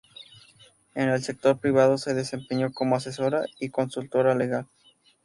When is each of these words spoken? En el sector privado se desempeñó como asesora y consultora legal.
En 0.95 1.09
el 1.09 1.21
sector 1.21 1.59
privado 1.59 1.99
se 1.99 2.15
desempeñó 2.15 2.73
como 2.73 2.95
asesora 2.95 3.45
y 3.59 3.69
consultora 3.69 4.33
legal. 4.33 4.65